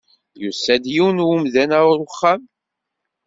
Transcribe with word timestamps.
Yusa-d 0.41 0.85
yiwen 0.93 1.17
n 1.23 1.27
umdan 1.33 1.71
ɣer 1.81 1.95
uxxam. 2.05 2.41